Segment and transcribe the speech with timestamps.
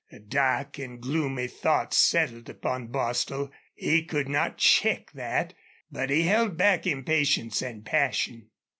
[0.11, 3.51] A dark and gloomy thought settled upon Bostil.
[3.75, 5.53] He could not check that,
[5.91, 8.49] but he held back impatience and passion.